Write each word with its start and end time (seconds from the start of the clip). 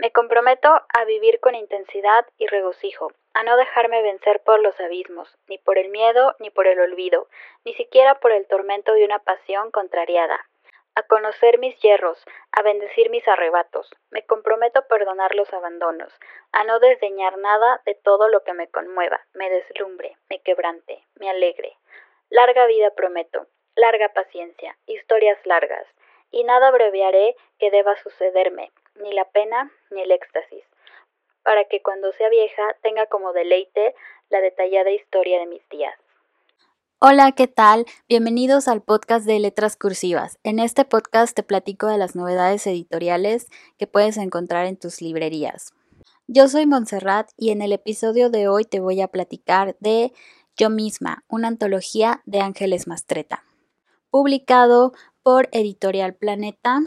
Me 0.00 0.12
comprometo 0.12 0.80
a 0.94 1.04
vivir 1.04 1.40
con 1.40 1.54
intensidad 1.54 2.24
y 2.38 2.46
regocijo, 2.46 3.12
a 3.34 3.42
no 3.42 3.58
dejarme 3.58 4.00
vencer 4.00 4.40
por 4.40 4.58
los 4.58 4.80
abismos, 4.80 5.36
ni 5.46 5.58
por 5.58 5.76
el 5.76 5.90
miedo, 5.90 6.34
ni 6.38 6.48
por 6.48 6.66
el 6.66 6.80
olvido, 6.80 7.28
ni 7.66 7.74
siquiera 7.74 8.18
por 8.18 8.32
el 8.32 8.46
tormento 8.46 8.94
de 8.94 9.04
una 9.04 9.18
pasión 9.18 9.70
contrariada. 9.70 10.40
A 10.94 11.02
conocer 11.02 11.58
mis 11.58 11.78
hierros, 11.80 12.24
a 12.50 12.62
bendecir 12.62 13.10
mis 13.10 13.28
arrebatos. 13.28 13.90
Me 14.10 14.24
comprometo 14.24 14.78
a 14.78 14.86
perdonar 14.86 15.34
los 15.34 15.52
abandonos, 15.52 16.18
a 16.50 16.64
no 16.64 16.78
desdeñar 16.78 17.36
nada 17.36 17.82
de 17.84 17.94
todo 17.94 18.28
lo 18.28 18.42
que 18.42 18.54
me 18.54 18.68
conmueva, 18.68 19.20
me 19.34 19.50
deslumbre, 19.50 20.16
me 20.30 20.40
quebrante, 20.40 21.04
me 21.16 21.28
alegre. 21.28 21.76
Larga 22.30 22.64
vida 22.64 22.90
prometo, 22.94 23.48
larga 23.74 24.08
paciencia, 24.14 24.78
historias 24.86 25.44
largas, 25.44 25.86
y 26.30 26.44
nada 26.44 26.68
abreviaré 26.68 27.36
que 27.58 27.70
deba 27.70 27.96
sucederme, 27.96 28.72
ni 29.00 29.12
la 29.12 29.24
pena 29.24 29.70
ni 29.90 30.02
el 30.02 30.10
éxtasis, 30.10 30.64
para 31.42 31.64
que 31.64 31.82
cuando 31.82 32.12
sea 32.12 32.28
vieja 32.28 32.62
tenga 32.82 33.06
como 33.06 33.32
deleite 33.32 33.94
la 34.28 34.40
detallada 34.40 34.90
historia 34.90 35.40
de 35.40 35.46
mis 35.46 35.68
días. 35.68 35.94
Hola, 36.98 37.32
¿qué 37.32 37.46
tal? 37.46 37.86
Bienvenidos 38.08 38.68
al 38.68 38.82
podcast 38.82 39.24
de 39.24 39.38
Letras 39.38 39.76
Cursivas. 39.76 40.38
En 40.44 40.58
este 40.58 40.84
podcast 40.84 41.34
te 41.34 41.42
platico 41.42 41.86
de 41.86 41.96
las 41.96 42.14
novedades 42.14 42.66
editoriales 42.66 43.46
que 43.78 43.86
puedes 43.86 44.18
encontrar 44.18 44.66
en 44.66 44.76
tus 44.76 45.00
librerías. 45.00 45.72
Yo 46.26 46.46
soy 46.48 46.66
Montserrat 46.66 47.30
y 47.38 47.52
en 47.52 47.62
el 47.62 47.72
episodio 47.72 48.28
de 48.28 48.48
hoy 48.48 48.64
te 48.64 48.80
voy 48.80 49.00
a 49.00 49.08
platicar 49.08 49.76
de 49.80 50.12
Yo 50.56 50.68
misma, 50.68 51.24
una 51.26 51.48
antología 51.48 52.20
de 52.26 52.40
Ángeles 52.40 52.86
Mastreta, 52.86 53.44
publicado 54.10 54.92
por 55.22 55.48
Editorial 55.52 56.14
Planeta 56.14 56.80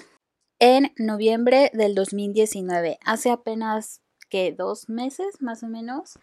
en 0.66 0.94
noviembre 0.96 1.72
del 1.74 1.94
2019, 1.94 2.98
hace 3.06 3.32
apenas 3.32 4.02
que 4.30 4.54
dos 4.54 4.88
meses 4.88 5.42
más 5.42 5.62
o 5.62 5.68
menos. 5.68 6.18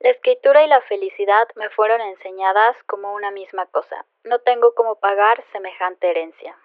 La 0.00 0.08
escritura 0.08 0.64
y 0.64 0.68
la 0.68 0.80
felicidad 0.88 1.48
me 1.56 1.68
fueron 1.68 2.00
enseñadas 2.00 2.76
como 2.86 3.12
una 3.12 3.30
misma 3.30 3.66
cosa. 3.66 4.06
No 4.24 4.38
tengo 4.38 4.72
cómo 4.74 4.94
pagar 4.94 5.44
semejante 5.52 6.08
herencia. 6.08 6.56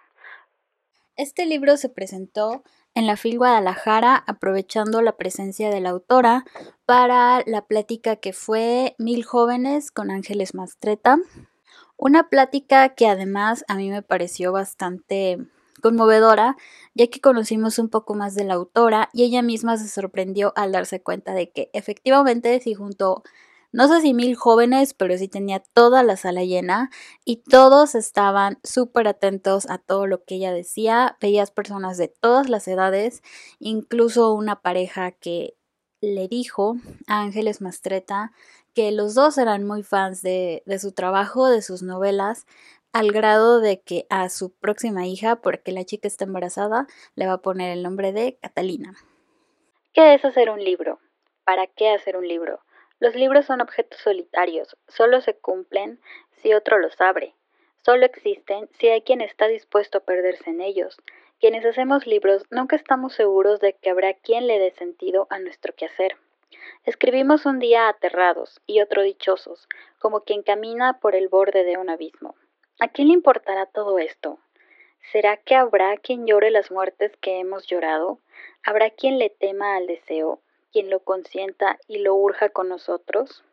Este 1.18 1.46
libro 1.46 1.76
se 1.76 1.90
presentó 1.90 2.64
en 2.96 3.06
la 3.06 3.18
FIL 3.18 3.38
Guadalajara 3.38 4.24
aprovechando 4.26 5.02
la 5.02 5.18
presencia 5.18 5.72
de 5.72 5.82
la 5.82 5.90
autora 5.90 6.46
para 6.86 7.42
la 7.46 7.66
plática 7.66 8.16
que 8.16 8.32
fue 8.32 8.96
Mil 8.98 9.26
jóvenes 9.26 9.92
con 9.92 10.10
Ángeles 10.10 10.56
Mastreta. 10.56 11.18
Una 11.98 12.30
plática 12.30 12.96
que 12.96 13.08
además 13.08 13.66
a 13.68 13.76
mí 13.76 13.90
me 13.90 14.04
pareció 14.04 14.54
bastante 14.54 15.38
conmovedora, 15.84 16.58
ya 16.96 17.08
que 17.08 17.22
conocimos 17.22 17.78
un 17.78 17.90
poco 17.90 18.16
más 18.16 18.34
de 18.34 18.46
la 18.46 18.56
autora 18.56 19.10
y 19.14 19.24
ella 19.24 19.44
misma 19.44 19.78
se 19.78 19.90
sorprendió 19.90 20.54
al 20.56 20.72
darse 20.72 21.04
cuenta 21.04 21.34
de 21.34 21.52
que 21.52 21.70
efectivamente 21.74 22.60
si 22.62 22.74
juntó 22.74 23.22
no 23.74 23.88
sé 23.88 24.02
si 24.02 24.14
mil 24.14 24.36
jóvenes, 24.36 24.94
pero 24.94 25.18
sí 25.18 25.28
tenía 25.28 25.60
toda 25.74 26.04
la 26.04 26.16
sala 26.16 26.44
llena 26.44 26.92
y 27.26 27.38
todos 27.38 27.96
estaban 27.96 28.60
súper 28.64 29.08
atentos 29.08 29.68
a 29.68 29.80
todo 29.80 30.06
lo 30.06 30.24
que 30.24 30.36
ella 30.36 30.54
decía. 30.54 31.18
Veías 31.20 31.50
personas 31.50 31.98
de 31.98 32.08
todas 32.08 32.50
las 32.50 32.68
edades, 32.68 33.24
incluso 33.58 34.32
una 34.34 34.62
pareja 34.62 35.10
que 35.12 35.58
le 36.02 36.28
dijo 36.28 36.76
a 37.08 37.22
Ángeles 37.22 37.62
Mastreta 37.62 38.32
que 38.76 38.92
los 38.92 39.16
dos 39.16 39.40
eran 39.40 39.64
muy 39.64 39.82
fans 39.82 40.22
de, 40.22 40.62
de 40.68 40.78
su 40.78 40.92
trabajo, 40.92 41.48
de 41.48 41.64
sus 41.64 41.82
novelas, 41.82 42.46
al 42.94 43.12
grado 43.12 43.60
de 43.60 43.82
que 43.82 44.06
a 44.10 44.30
su 44.30 44.54
próxima 44.54 45.08
hija, 45.08 45.38
porque 45.38 45.72
la 45.72 45.84
chica 45.84 46.08
está 46.08 46.26
embarazada, 46.26 46.86
le 47.16 47.26
va 47.26 47.34
a 47.34 47.42
poner 47.42 47.72
el 47.72 47.82
nombre 47.82 48.14
de 48.14 48.38
Catalina. 48.40 48.94
¿Qué 49.94 50.14
es 50.14 50.24
hacer 50.24 50.52
un 50.52 50.64
libro? 50.64 51.00
¿Para 51.44 51.66
qué 51.66 51.90
hacer 51.90 52.16
un 52.16 52.28
libro? 52.28 52.60
Los 53.00 53.16
libros 53.16 53.48
son 53.48 53.62
objetos 53.62 54.00
solitarios, 54.00 54.78
solo 54.88 55.22
se 55.22 55.36
cumplen 55.36 56.00
si 56.38 56.54
otro 56.54 56.78
los 56.78 57.02
abre. 57.02 57.34
Solo 57.84 58.06
existen 58.06 58.70
si 58.80 58.88
hay 58.88 59.02
quien 59.02 59.22
está 59.22 59.48
dispuesto 59.48 59.98
a 59.98 60.02
perderse 60.02 60.52
en 60.52 60.62
ellos. 60.62 60.96
Quienes 61.40 61.66
hacemos 61.66 62.06
libros 62.06 62.44
nunca 62.52 62.76
estamos 62.76 63.14
seguros 63.16 63.60
de 63.60 63.74
que 63.74 63.90
habrá 63.90 64.14
quien 64.14 64.46
le 64.46 64.60
dé 64.60 64.72
sentido 64.72 65.26
a 65.32 65.40
nuestro 65.40 65.74
quehacer. 65.76 66.16
Escribimos 66.86 67.48
un 67.48 67.58
día 67.58 67.90
aterrados 67.90 68.62
y 68.68 68.82
otro 68.82 69.02
dichosos, 69.02 69.68
como 70.00 70.22
quien 70.22 70.44
camina 70.44 71.00
por 71.00 71.16
el 71.16 71.28
borde 71.28 71.64
de 71.64 71.78
un 71.78 71.90
abismo. 71.90 72.36
¿A 72.80 72.88
quién 72.88 73.10
le 73.10 73.14
importará 73.14 73.68
todo 73.68 74.00
esto? 74.00 74.40
¿Será 75.12 75.38
que 75.38 75.56
habrá 75.56 75.96
quien 75.98 76.26
llore 76.26 76.50
las 76.50 76.72
muertes 76.72 77.16
que 77.18 77.40
hemos 77.40 77.68
llorado? 77.68 78.20
¿Habrá 78.66 78.90
quien 78.90 79.20
le 79.20 79.30
tema 79.30 79.76
al 79.76 79.86
deseo, 79.86 80.42
quien 80.72 80.90
lo 80.90 81.00
consienta 81.02 81.78
y 81.88 82.00
lo 82.00 82.16
urja 82.16 82.50
con 82.50 82.70
nosotros? 82.70 83.44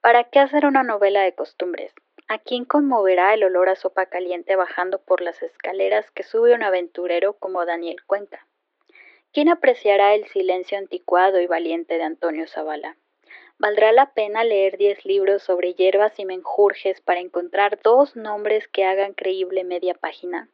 ¿Para 0.00 0.24
qué 0.24 0.40
hacer 0.40 0.66
una 0.66 0.82
novela 0.82 1.22
de 1.22 1.34
costumbres? 1.34 1.94
¿A 2.28 2.38
quién 2.38 2.66
conmoverá 2.66 3.32
el 3.32 3.44
olor 3.44 3.70
a 3.70 3.76
sopa 3.76 4.06
caliente 4.06 4.54
bajando 4.56 5.00
por 5.00 5.22
las 5.22 5.42
escaleras 5.42 6.10
que 6.10 6.22
sube 6.22 6.54
un 6.54 6.62
aventurero 6.62 7.32
como 7.32 7.64
Daniel 7.64 8.04
Cuenca? 8.04 8.46
¿Quién 9.32 9.48
apreciará 9.48 10.14
el 10.14 10.26
silencio 10.26 10.76
anticuado 10.76 11.40
y 11.40 11.46
valiente 11.46 11.96
de 11.96 12.02
Antonio 12.02 12.46
Zavala? 12.46 12.96
¿Valdrá 13.60 13.90
la 13.90 14.14
pena 14.14 14.44
leer 14.44 14.78
diez 14.78 15.04
libros 15.04 15.42
sobre 15.42 15.74
hierbas 15.74 16.16
y 16.20 16.24
menjurjes 16.24 17.00
para 17.00 17.18
encontrar 17.18 17.80
dos 17.82 18.14
nombres 18.14 18.68
que 18.68 18.84
hagan 18.84 19.14
creíble 19.14 19.64
media 19.64 19.94
página? 19.94 20.48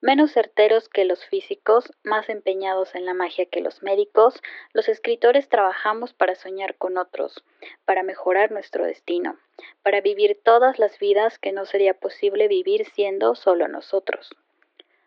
Menos 0.00 0.32
certeros 0.32 0.88
que 0.88 1.04
los 1.04 1.24
físicos, 1.24 1.92
más 2.02 2.28
empeñados 2.28 2.96
en 2.96 3.06
la 3.06 3.14
magia 3.14 3.46
que 3.46 3.60
los 3.60 3.80
médicos, 3.84 4.42
los 4.72 4.88
escritores 4.88 5.48
trabajamos 5.48 6.14
para 6.14 6.34
soñar 6.34 6.76
con 6.76 6.98
otros, 6.98 7.44
para 7.84 8.02
mejorar 8.02 8.50
nuestro 8.50 8.84
destino, 8.84 9.38
para 9.84 10.00
vivir 10.00 10.40
todas 10.42 10.80
las 10.80 10.98
vidas 10.98 11.38
que 11.38 11.52
no 11.52 11.64
sería 11.64 11.94
posible 11.94 12.48
vivir 12.48 12.86
siendo 12.86 13.36
solo 13.36 13.68
nosotros. 13.68 14.36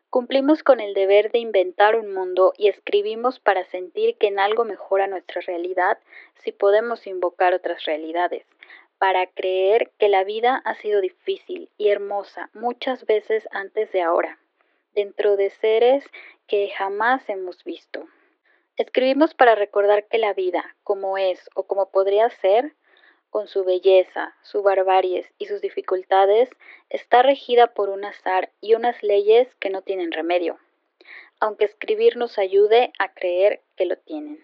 Cumplimos 0.09 0.63
con 0.63 0.79
el 0.79 0.95
deber 0.95 1.31
de 1.31 1.37
inventar 1.37 1.95
un 1.95 2.11
mundo 2.11 2.53
y 2.57 2.67
escribimos 2.67 3.39
para 3.39 3.65
sentir 3.65 4.17
que 4.17 4.25
en 4.25 4.39
algo 4.39 4.65
mejora 4.65 5.05
nuestra 5.05 5.39
realidad 5.41 5.99
si 6.43 6.51
podemos 6.51 7.05
invocar 7.05 7.53
otras 7.53 7.85
realidades, 7.85 8.43
para 8.97 9.27
creer 9.27 9.91
que 9.99 10.09
la 10.09 10.23
vida 10.23 10.63
ha 10.65 10.73
sido 10.73 10.99
difícil 10.99 11.69
y 11.77 11.89
hermosa 11.89 12.49
muchas 12.53 13.05
veces 13.05 13.47
antes 13.51 13.91
de 13.91 14.01
ahora, 14.01 14.39
dentro 14.95 15.37
de 15.37 15.51
seres 15.51 16.03
que 16.47 16.69
jamás 16.69 17.29
hemos 17.29 17.63
visto. 17.63 18.07
Escribimos 18.77 19.35
para 19.35 19.53
recordar 19.53 20.07
que 20.07 20.17
la 20.17 20.33
vida, 20.33 20.75
como 20.83 21.19
es 21.19 21.51
o 21.53 21.67
como 21.67 21.91
podría 21.91 22.31
ser, 22.31 22.73
con 23.29 23.47
su 23.47 23.63
belleza, 23.63 24.35
su 24.43 24.63
barbaries 24.63 25.25
y 25.37 25.45
sus 25.45 25.61
dificultades, 25.61 26.49
está 26.89 27.21
regida 27.21 27.73
por 27.73 27.89
un 27.89 28.05
azar 28.05 28.51
y 28.61 28.75
unas 28.75 29.01
leyes 29.03 29.47
que 29.59 29.69
no 29.69 29.81
tienen 29.81 30.11
remedio, 30.11 30.57
aunque 31.39 31.65
escribir 31.65 32.17
nos 32.17 32.37
ayude 32.37 32.91
a 32.99 33.13
creer 33.13 33.61
que 33.75 33.85
lo 33.85 33.97
tienen. 33.97 34.39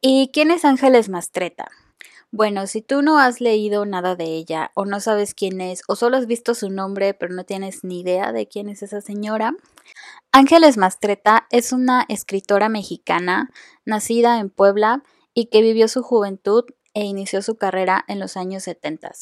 ¿Y 0.00 0.30
quién 0.32 0.50
es 0.50 0.64
Ángeles 0.64 1.08
Mastreta? 1.08 1.70
Bueno, 2.34 2.66
si 2.66 2.80
tú 2.80 3.02
no 3.02 3.18
has 3.18 3.42
leído 3.42 3.84
nada 3.84 4.16
de 4.16 4.24
ella 4.24 4.70
o 4.74 4.86
no 4.86 5.00
sabes 5.00 5.34
quién 5.34 5.60
es 5.60 5.82
o 5.86 5.96
solo 5.96 6.16
has 6.16 6.26
visto 6.26 6.54
su 6.54 6.70
nombre 6.70 7.12
pero 7.12 7.34
no 7.34 7.44
tienes 7.44 7.84
ni 7.84 8.00
idea 8.00 8.32
de 8.32 8.48
quién 8.48 8.70
es 8.70 8.82
esa 8.82 9.02
señora, 9.02 9.54
Ángeles 10.32 10.78
Mastreta 10.78 11.46
es 11.50 11.72
una 11.72 12.06
escritora 12.08 12.70
mexicana 12.70 13.50
nacida 13.84 14.38
en 14.38 14.48
Puebla 14.48 15.02
y 15.34 15.46
que 15.46 15.62
vivió 15.62 15.88
su 15.88 16.02
juventud 16.02 16.64
e 16.94 17.04
inició 17.04 17.42
su 17.42 17.56
carrera 17.56 18.04
en 18.08 18.18
los 18.18 18.36
años 18.36 18.64
70. 18.64 19.12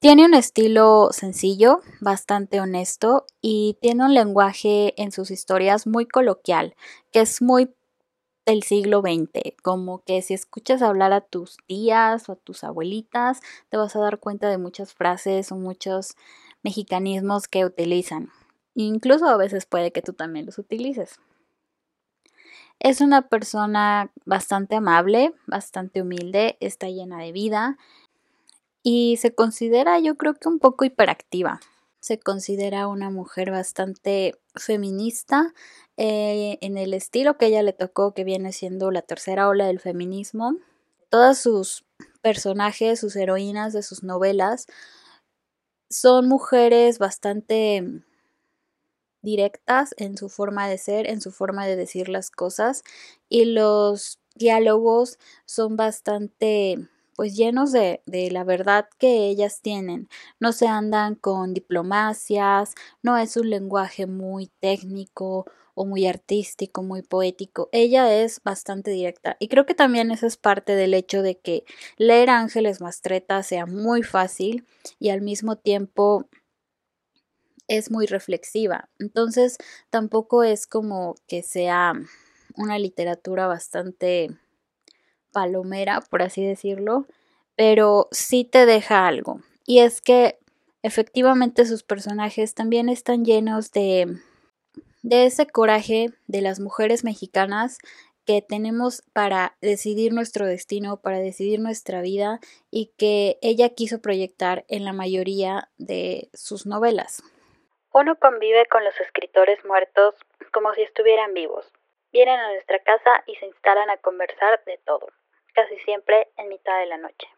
Tiene 0.00 0.26
un 0.26 0.34
estilo 0.34 1.08
sencillo, 1.12 1.80
bastante 2.00 2.60
honesto 2.60 3.26
y 3.40 3.78
tiene 3.80 4.04
un 4.04 4.14
lenguaje 4.14 4.94
en 5.00 5.10
sus 5.10 5.30
historias 5.30 5.86
muy 5.86 6.06
coloquial, 6.06 6.76
que 7.10 7.20
es 7.20 7.42
muy 7.42 7.74
del 8.46 8.62
siglo 8.62 9.02
XX, 9.02 9.56
como 9.62 10.02
que 10.04 10.22
si 10.22 10.32
escuchas 10.32 10.80
hablar 10.80 11.12
a 11.12 11.20
tus 11.20 11.58
tías 11.66 12.28
o 12.28 12.32
a 12.32 12.36
tus 12.36 12.64
abuelitas, 12.64 13.40
te 13.68 13.76
vas 13.76 13.94
a 13.94 14.00
dar 14.00 14.20
cuenta 14.20 14.48
de 14.48 14.56
muchas 14.56 14.94
frases 14.94 15.52
o 15.52 15.56
muchos 15.56 16.16
mexicanismos 16.62 17.46
que 17.46 17.66
utilizan. 17.66 18.30
Incluso 18.74 19.26
a 19.26 19.36
veces 19.36 19.66
puede 19.66 19.90
que 19.90 20.00
tú 20.00 20.12
también 20.12 20.46
los 20.46 20.58
utilices. 20.58 21.18
Es 22.80 23.00
una 23.00 23.28
persona 23.28 24.12
bastante 24.24 24.76
amable, 24.76 25.34
bastante 25.46 26.02
humilde, 26.02 26.56
está 26.60 26.88
llena 26.88 27.18
de 27.18 27.32
vida 27.32 27.76
y 28.82 29.16
se 29.16 29.34
considera 29.34 29.98
yo 29.98 30.16
creo 30.16 30.34
que 30.34 30.48
un 30.48 30.58
poco 30.58 30.84
hiperactiva. 30.84 31.60
Se 32.00 32.20
considera 32.20 32.86
una 32.86 33.10
mujer 33.10 33.50
bastante 33.50 34.36
feminista 34.54 35.52
eh, 35.96 36.58
en 36.60 36.78
el 36.78 36.94
estilo 36.94 37.36
que 37.36 37.46
ella 37.46 37.62
le 37.62 37.72
tocó, 37.72 38.14
que 38.14 38.22
viene 38.22 38.52
siendo 38.52 38.92
la 38.92 39.02
tercera 39.02 39.48
ola 39.48 39.66
del 39.66 39.80
feminismo. 39.80 40.54
Todos 41.10 41.38
sus 41.38 41.84
personajes, 42.22 43.00
sus 43.00 43.16
heroínas 43.16 43.72
de 43.72 43.82
sus 43.82 44.04
novelas, 44.04 44.66
son 45.90 46.28
mujeres 46.28 46.98
bastante 46.98 48.02
directas 49.22 49.94
en 49.98 50.16
su 50.16 50.28
forma 50.28 50.68
de 50.68 50.78
ser, 50.78 51.08
en 51.08 51.20
su 51.20 51.30
forma 51.30 51.66
de 51.66 51.76
decir 51.76 52.08
las 52.08 52.30
cosas 52.30 52.82
y 53.28 53.46
los 53.46 54.18
diálogos 54.34 55.18
son 55.44 55.76
bastante 55.76 56.88
pues 57.18 57.36
llenos 57.36 57.72
de, 57.72 58.00
la 58.30 58.44
verdad 58.44 58.88
que 58.96 59.26
ellas 59.26 59.60
tienen. 59.60 60.08
No 60.38 60.52
se 60.52 60.68
andan 60.68 61.16
con 61.16 61.52
diplomacias, 61.52 62.76
no 63.02 63.16
es 63.16 63.36
un 63.36 63.50
lenguaje 63.50 64.06
muy 64.06 64.52
técnico 64.60 65.44
o 65.74 65.84
muy 65.84 66.06
artístico, 66.06 66.84
muy 66.84 67.02
poético. 67.02 67.70
Ella 67.72 68.22
es 68.22 68.40
bastante 68.44 68.92
directa 68.92 69.36
y 69.40 69.48
creo 69.48 69.66
que 69.66 69.74
también 69.74 70.12
eso 70.12 70.28
es 70.28 70.36
parte 70.36 70.76
del 70.76 70.94
hecho 70.94 71.22
de 71.22 71.36
que 71.36 71.64
leer 71.96 72.30
Ángeles 72.30 72.80
Mastreta 72.80 73.42
sea 73.42 73.66
muy 73.66 74.04
fácil 74.04 74.64
y 75.00 75.08
al 75.08 75.20
mismo 75.20 75.56
tiempo 75.56 76.28
es 77.68 77.90
muy 77.90 78.06
reflexiva. 78.06 78.88
Entonces 78.98 79.58
tampoco 79.90 80.42
es 80.42 80.66
como 80.66 81.14
que 81.26 81.42
sea 81.42 81.92
una 82.56 82.78
literatura 82.78 83.46
bastante 83.46 84.30
palomera, 85.32 86.00
por 86.00 86.22
así 86.22 86.44
decirlo, 86.44 87.06
pero 87.54 88.08
sí 88.10 88.44
te 88.44 88.66
deja 88.66 89.06
algo. 89.06 89.40
Y 89.66 89.80
es 89.80 90.00
que 90.00 90.38
efectivamente 90.82 91.66
sus 91.66 91.82
personajes 91.82 92.54
también 92.54 92.88
están 92.88 93.24
llenos 93.24 93.70
de, 93.72 94.18
de 95.02 95.26
ese 95.26 95.46
coraje 95.46 96.12
de 96.26 96.40
las 96.40 96.60
mujeres 96.60 97.04
mexicanas 97.04 97.78
que 98.24 98.42
tenemos 98.42 99.02
para 99.12 99.56
decidir 99.62 100.12
nuestro 100.12 100.46
destino, 100.46 101.00
para 101.00 101.18
decidir 101.18 101.60
nuestra 101.60 102.02
vida 102.02 102.40
y 102.70 102.92
que 102.98 103.38
ella 103.40 103.70
quiso 103.70 104.02
proyectar 104.02 104.66
en 104.68 104.84
la 104.84 104.92
mayoría 104.92 105.70
de 105.78 106.28
sus 106.34 106.66
novelas. 106.66 107.22
Uno 107.92 108.16
convive 108.16 108.66
con 108.66 108.84
los 108.84 108.98
escritores 109.00 109.64
muertos 109.64 110.14
como 110.52 110.72
si 110.74 110.82
estuvieran 110.82 111.34
vivos. 111.34 111.70
Vienen 112.12 112.38
a 112.38 112.52
nuestra 112.52 112.78
casa 112.80 113.22
y 113.26 113.34
se 113.36 113.46
instalan 113.46 113.90
a 113.90 113.96
conversar 113.98 114.62
de 114.64 114.78
todo, 114.84 115.06
casi 115.54 115.76
siempre 115.80 116.28
en 116.36 116.48
mitad 116.48 116.78
de 116.80 116.86
la 116.86 116.98
noche. 116.98 117.28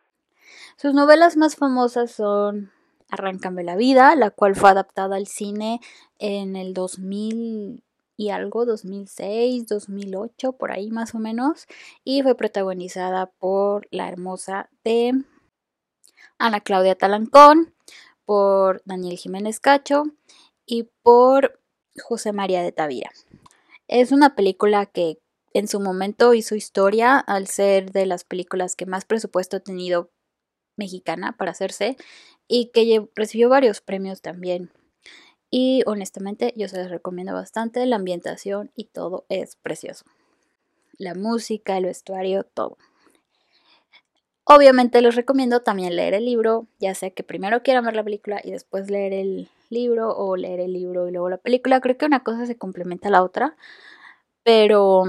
Sus 0.76 0.94
novelas 0.94 1.36
más 1.36 1.56
famosas 1.56 2.10
son 2.12 2.72
Arráncame 3.10 3.64
la 3.64 3.76
vida, 3.76 4.14
la 4.14 4.30
cual 4.30 4.54
fue 4.54 4.70
adaptada 4.70 5.16
al 5.16 5.26
cine 5.26 5.80
en 6.18 6.54
el 6.54 6.74
2000 6.74 7.82
y 8.16 8.30
algo, 8.30 8.66
2006, 8.66 9.66
2008, 9.66 10.52
por 10.52 10.70
ahí 10.70 10.90
más 10.90 11.14
o 11.14 11.18
menos, 11.18 11.66
y 12.04 12.22
fue 12.22 12.36
protagonizada 12.36 13.26
por 13.26 13.88
la 13.90 14.08
hermosa 14.08 14.68
de 14.84 15.12
Ana 16.38 16.60
Claudia 16.60 16.94
Talancón, 16.94 17.74
por 18.30 18.80
Daniel 18.84 19.18
Jiménez 19.18 19.58
Cacho 19.58 20.04
y 20.64 20.88
por 21.02 21.60
José 22.00 22.30
María 22.30 22.62
de 22.62 22.70
Tavira. 22.70 23.10
Es 23.88 24.12
una 24.12 24.36
película 24.36 24.86
que 24.86 25.18
en 25.52 25.66
su 25.66 25.80
momento 25.80 26.32
hizo 26.32 26.54
historia 26.54 27.18
al 27.18 27.48
ser 27.48 27.90
de 27.90 28.06
las 28.06 28.22
películas 28.22 28.76
que 28.76 28.86
más 28.86 29.04
presupuesto 29.04 29.56
ha 29.56 29.60
tenido 29.60 30.12
mexicana 30.76 31.36
para 31.36 31.50
hacerse 31.50 31.96
y 32.46 32.66
que 32.66 33.04
recibió 33.16 33.48
varios 33.48 33.80
premios 33.80 34.22
también. 34.22 34.70
Y 35.50 35.82
honestamente 35.86 36.54
yo 36.56 36.68
se 36.68 36.76
les 36.76 36.88
recomiendo 36.88 37.32
bastante, 37.32 37.84
la 37.84 37.96
ambientación 37.96 38.70
y 38.76 38.84
todo 38.84 39.26
es 39.28 39.56
precioso. 39.56 40.04
La 40.98 41.16
música, 41.16 41.76
el 41.78 41.86
vestuario, 41.86 42.44
todo. 42.44 42.78
Obviamente 44.52 45.00
les 45.00 45.14
recomiendo 45.14 45.60
también 45.60 45.94
leer 45.94 46.12
el 46.12 46.24
libro, 46.24 46.66
ya 46.80 46.92
sea 46.96 47.10
que 47.10 47.22
primero 47.22 47.62
quieran 47.62 47.84
ver 47.84 47.94
la 47.94 48.02
película 48.02 48.40
y 48.42 48.50
después 48.50 48.90
leer 48.90 49.12
el 49.12 49.48
libro 49.68 50.10
o 50.10 50.34
leer 50.34 50.58
el 50.58 50.72
libro 50.72 51.06
y 51.06 51.12
luego 51.12 51.30
la 51.30 51.36
película. 51.36 51.80
Creo 51.80 51.96
que 51.96 52.04
una 52.04 52.24
cosa 52.24 52.46
se 52.46 52.58
complementa 52.58 53.06
a 53.06 53.12
la 53.12 53.22
otra, 53.22 53.54
pero 54.42 55.04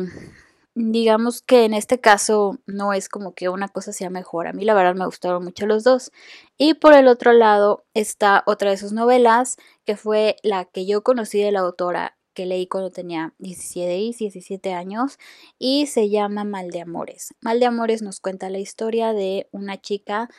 digamos 0.75 1.41
que 1.41 1.65
en 1.65 1.73
este 1.73 1.99
caso 1.99 2.59
no 2.67 2.93
es 2.93 3.09
como 3.09 3.33
que 3.33 3.49
una 3.49 3.67
cosa 3.67 3.93
sea 3.93 4.11
mejor. 4.11 4.45
A 4.45 4.53
mí 4.53 4.63
la 4.63 4.75
verdad 4.75 4.93
me 4.93 5.05
gustaron 5.07 5.43
mucho 5.43 5.65
los 5.65 5.83
dos. 5.83 6.11
Y 6.59 6.75
por 6.75 6.93
el 6.93 7.07
otro 7.07 7.33
lado 7.33 7.83
está 7.95 8.43
otra 8.45 8.69
de 8.69 8.77
sus 8.77 8.91
novelas, 8.91 9.57
que 9.85 9.97
fue 9.97 10.35
la 10.43 10.65
que 10.65 10.85
yo 10.85 11.01
conocí 11.01 11.41
de 11.41 11.51
la 11.51 11.61
autora 11.61 12.15
que 12.33 12.45
leí 12.45 12.67
cuando 12.67 12.91
tenía 12.91 13.33
17 13.39 13.97
y 13.97 14.13
17 14.13 14.73
años 14.73 15.17
y 15.59 15.87
se 15.87 16.09
llama 16.09 16.43
Mal 16.43 16.69
de 16.71 16.81
Amores. 16.81 17.33
Mal 17.41 17.59
de 17.59 17.65
Amores 17.65 18.01
nos 18.01 18.19
cuenta 18.19 18.49
la 18.49 18.59
historia 18.59 19.13
de 19.13 19.47
una 19.51 19.79
chica 19.79 20.29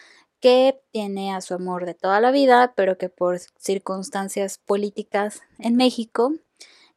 que 0.40 0.80
tiene 0.90 1.32
a 1.32 1.40
su 1.40 1.54
amor 1.54 1.86
de 1.86 1.94
toda 1.94 2.20
la 2.20 2.32
vida, 2.32 2.74
pero 2.76 2.98
que 2.98 3.08
por 3.08 3.38
circunstancias 3.58 4.58
políticas 4.58 5.42
en 5.58 5.76
México, 5.76 6.34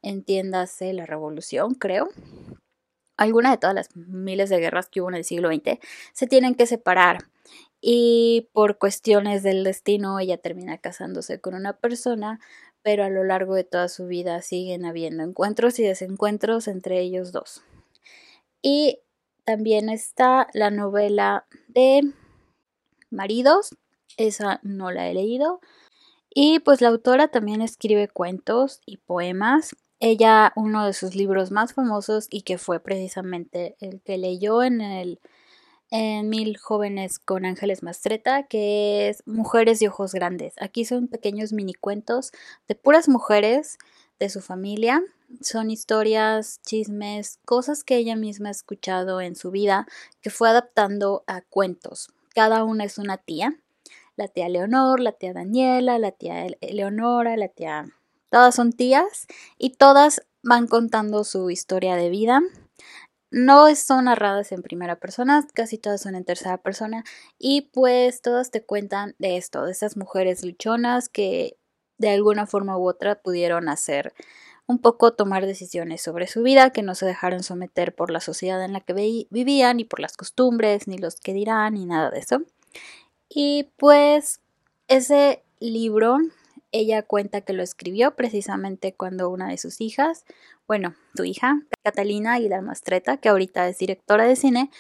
entiéndase 0.01 0.94
la 0.94 1.06
revolución, 1.06 1.75
creo, 1.75 2.09
alguna 3.18 3.51
de 3.51 3.57
todas 3.57 3.75
las 3.75 3.95
miles 3.95 4.50
de 4.50 4.59
guerras 4.59 4.89
que 4.89 5.01
hubo 5.01 5.09
en 5.09 5.15
el 5.15 5.24
siglo 5.24 5.50
XX, 5.50 5.80
se 6.13 6.27
tienen 6.27 6.56
que 6.56 6.65
separar. 6.65 7.25
Y 7.80 8.50
por 8.51 8.80
cuestiones 8.80 9.44
del 9.44 9.63
destino, 9.63 10.19
ella 10.19 10.38
termina 10.38 10.80
casándose 10.80 11.39
con 11.39 11.53
una 11.53 11.77
persona, 11.77 12.39
pero 12.86 13.04
a 13.04 13.10
lo 13.10 13.24
largo 13.24 13.56
de 13.56 13.64
toda 13.64 13.90
su 13.90 14.06
vida 14.06 14.44
siguen 14.44 14.86
habiendo 14.86 15.24
encuentros 15.24 15.80
y 15.80 15.84
desencuentros 15.84 16.68
entre 16.68 17.00
ellos 17.02 17.32
dos. 17.32 17.64
Y 18.62 19.00
también 19.44 19.90
está 19.90 20.50
la 20.54 20.70
novela 20.70 21.48
de 21.68 22.14
maridos, 23.10 23.76
esa 24.18 24.60
no 24.62 24.92
la 24.92 25.10
he 25.10 25.16
leído. 25.16 25.62
Y 26.30 26.60
pues 26.60 26.80
la 26.80 26.90
autora 26.90 27.30
también 27.30 27.64
escribe 27.64 28.08
cuentos 28.08 28.82
y 28.86 28.98
poemas. 28.98 29.76
Ella, 30.00 30.54
uno 30.56 30.86
de 30.86 30.94
sus 30.94 31.16
libros 31.16 31.50
más 31.50 31.74
famosos 31.74 32.28
y 32.30 32.44
que 32.44 32.60
fue 32.60 32.80
precisamente 32.80 33.78
el 33.80 34.00
que 34.02 34.20
leyó 34.20 34.62
en 34.62 34.82
el 34.82 35.20
en 35.92 36.30
Mil 36.30 36.58
jóvenes 36.58 37.20
con 37.20 37.46
ángeles 37.46 37.84
mastreta, 37.84 38.44
que 38.44 39.10
es 39.10 39.24
Mujeres 39.26 39.80
de 39.80 39.88
ojos 39.88 40.14
grandes. 40.14 40.54
Aquí 40.60 40.86
son 40.86 41.08
pequeños 41.08 41.54
mini 41.54 41.74
cuentos 41.74 42.32
de 42.68 42.76
puras 42.76 43.08
mujeres 43.08 43.78
de 44.20 44.30
su 44.30 44.42
familia. 44.42 45.02
Son 45.42 45.72
historias, 45.72 46.62
chismes, 46.66 47.40
cosas 47.46 47.84
que 47.84 47.98
ella 47.98 48.16
misma 48.16 48.50
ha 48.50 48.52
escuchado 48.52 49.22
en 49.22 49.36
su 49.36 49.52
vida 49.52 49.88
que 50.22 50.30
fue 50.30 50.50
adaptando 50.50 51.24
a 51.28 51.42
cuentos 51.42 52.10
cada 52.36 52.66
una 52.66 52.84
es 52.84 52.98
una 53.00 53.18
tía. 53.18 53.58
La 54.18 54.28
tía 54.28 54.50
Leonor, 54.50 55.00
la 55.00 55.14
tía 55.14 55.34
Daniela, 55.34 55.98
la 55.98 56.12
tía 56.12 56.46
Leonora, 56.62 57.38
la 57.38 57.48
tía... 57.48 57.86
Todas 58.30 58.56
son 58.56 58.74
tías 58.74 59.28
y 59.58 59.72
todas 59.72 60.22
van 60.44 60.68
contando 60.68 61.24
su 61.24 61.50
historia 61.50 61.96
de 61.96 62.10
vida. 62.10 62.42
No 63.36 63.75
son 63.75 64.06
narradas 64.06 64.54
en 64.54 64.62
primera 64.62 64.96
persona, 64.96 65.46
casi 65.54 65.77
todas 65.77 66.01
son 66.01 66.15
en 66.15 66.24
tercera 66.24 66.58
persona 66.58 67.04
y 67.38 67.63
pues 67.74 68.22
todas 68.22 68.50
te 68.50 68.63
cuentan 68.63 69.13
de 69.20 69.36
esto, 69.36 69.65
de 69.65 69.74
esas 69.74 69.98
mujeres 69.98 70.46
luchonas 70.46 71.10
que 71.10 71.58
de 71.98 72.12
alguna 72.12 72.48
forma 72.48 72.77
u 72.77 72.88
otra 72.88 73.22
pudieron 73.22 73.68
hacer 73.68 74.13
un 74.68 74.80
poco 74.80 75.15
tomar 75.15 75.46
decisiones 75.46 76.01
sobre 76.01 76.27
su 76.27 76.44
vida, 76.44 76.70
que 76.70 76.82
no 76.82 76.96
se 76.96 77.06
dejaron 77.06 77.44
someter 77.44 77.94
por 77.94 78.10
la 78.10 78.22
sociedad 78.22 78.63
en 78.63 78.72
la 78.72 78.80
que 78.80 79.27
vivían, 79.30 79.75
ni 79.75 79.84
por 79.84 80.00
las 80.00 80.15
costumbres, 80.15 80.88
ni 80.88 80.98
los 80.98 81.20
que 81.20 81.34
dirán, 81.34 81.74
ni 81.74 81.86
nada 81.86 82.12
de 82.12 82.20
eso. 82.20 82.42
Y 83.27 83.70
pues 83.75 84.39
ese 84.88 85.44
libro, 85.60 86.20
ella 86.72 87.04
cuenta 87.04 87.42
que 87.42 87.51
lo 87.51 87.63
escribió 87.63 88.15
precisamente 88.15 88.94
cuando 88.94 89.30
una 89.30 89.50
de 89.50 89.58
sus 89.58 89.82
hijas, 89.82 90.24
bueno, 90.67 90.95
su 91.15 91.25
hija, 91.25 91.60
Catalina 91.84 92.39
la 92.39 92.62
Mastreta, 92.62 93.17
que 93.17 93.29
ahorita 93.29 93.67
es 93.67 93.77
directora 93.77 94.25
de 94.25 94.36
cine, 94.36 94.72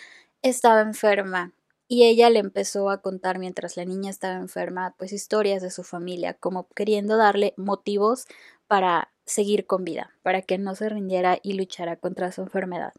estaba 0.41 0.81
enferma 0.81 1.53
y 1.87 2.07
ella 2.07 2.29
le 2.29 2.39
empezó 2.39 2.89
a 2.89 3.01
contar 3.01 3.37
mientras 3.37 3.77
la 3.77 3.85
niña 3.85 4.09
estaba 4.09 4.35
enferma, 4.35 4.95
pues 4.97 5.13
historias 5.13 5.61
de 5.61 5.69
su 5.69 5.83
familia, 5.83 6.33
como 6.33 6.67
queriendo 6.75 7.17
darle 7.17 7.53
motivos 7.57 8.27
para 8.67 9.11
seguir 9.25 9.67
con 9.67 9.83
vida, 9.83 10.11
para 10.23 10.41
que 10.41 10.57
no 10.57 10.73
se 10.73 10.89
rindiera 10.89 11.37
y 11.43 11.53
luchara 11.53 11.95
contra 11.97 12.31
su 12.31 12.41
enfermedad. 12.41 12.93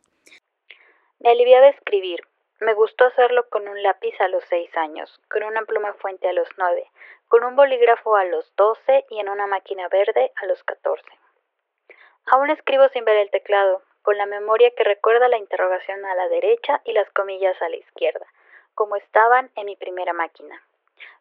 Me 1.18 1.30
aliviaba 1.30 1.68
escribir. 1.68 2.20
Me 2.60 2.72
gustó 2.74 3.04
hacerlo 3.04 3.48
con 3.50 3.68
un 3.68 3.82
lápiz 3.82 4.14
a 4.20 4.28
los 4.28 4.44
seis 4.44 4.70
años, 4.76 5.20
con 5.28 5.42
una 5.42 5.62
pluma 5.62 5.92
fuente 5.94 6.28
a 6.28 6.32
los 6.32 6.48
nueve, 6.56 6.86
con 7.28 7.44
un 7.44 7.54
bolígrafo 7.54 8.16
a 8.16 8.24
los 8.24 8.54
doce 8.56 9.04
y 9.10 9.18
en 9.18 9.28
una 9.28 9.46
máquina 9.46 9.88
verde 9.88 10.32
a 10.36 10.46
los 10.46 10.62
catorce. 10.64 11.10
Aún 12.26 12.50
escribo 12.50 12.88
sin 12.88 13.04
ver 13.04 13.16
el 13.16 13.30
teclado, 13.30 13.82
con 14.02 14.18
la 14.18 14.26
memoria 14.26 14.70
que 14.76 14.84
recuerda 14.84 15.28
la 15.28 15.38
interrogación 15.38 16.04
a 16.04 16.14
la 16.14 16.28
derecha 16.28 16.80
y 16.84 16.92
las 16.92 17.10
comillas 17.10 17.60
a 17.60 17.68
la 17.68 17.76
izquierda, 17.76 18.26
como 18.74 18.96
estaban 18.96 19.50
en 19.56 19.66
mi 19.66 19.76
primera 19.76 20.12
máquina. 20.12 20.62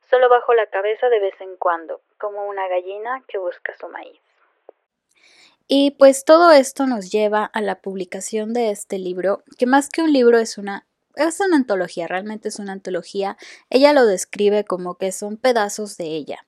Solo 0.10 0.30
bajo 0.30 0.54
la 0.54 0.68
cabeza 0.68 1.10
de 1.10 1.20
vez 1.20 1.40
en 1.42 1.58
cuando, 1.58 2.02
como 2.20 2.48
una 2.48 2.68
gallina 2.68 3.24
que 3.28 3.38
busca 3.38 3.76
su 3.78 3.88
maíz. 3.90 4.20
Y 5.68 5.92
pues 5.92 6.26
todo 6.26 6.52
esto 6.52 6.86
nos 6.86 7.12
lleva 7.12 7.46
a 7.46 7.62
la 7.62 7.76
publicación 7.82 8.54
de 8.54 8.70
este 8.70 9.00
libro, 9.00 9.44
que 9.58 9.66
más 9.66 9.90
que 9.90 10.04
un 10.04 10.14
libro 10.14 10.38
es 10.38 10.58
una 10.58 10.86
es 11.16 11.40
una 11.40 11.56
antología, 11.56 12.08
realmente 12.08 12.50
es 12.50 12.60
una 12.60 12.74
antología. 12.74 13.38
Ella 13.70 13.94
lo 13.94 14.06
describe 14.06 14.66
como 14.66 14.96
que 14.96 15.12
son 15.12 15.38
pedazos 15.38 15.98
de 15.98 16.08
ella. 16.08 16.46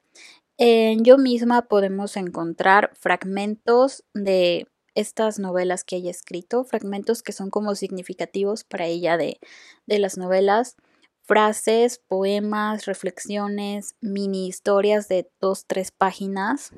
En 0.59 1.03
Yo 1.03 1.19
misma 1.19 1.67
podemos 1.67 2.17
encontrar 2.17 2.91
fragmentos 2.95 4.03
de 4.15 4.67
estas 4.95 5.37
novelas 5.37 5.83
que 5.83 5.97
ella 5.97 6.09
escrito, 6.09 6.63
fragmentos 6.63 7.21
que 7.21 7.31
son 7.31 7.51
como 7.51 7.75
significativos 7.75 8.63
para 8.63 8.87
ella 8.87 9.17
de, 9.17 9.39
de 9.85 9.99
las 9.99 10.17
novelas, 10.17 10.75
frases, 11.21 12.01
poemas, 12.07 12.85
reflexiones, 12.85 13.95
mini 14.01 14.47
historias 14.47 15.07
de 15.07 15.29
dos, 15.39 15.67
tres 15.67 15.91
páginas. 15.91 16.71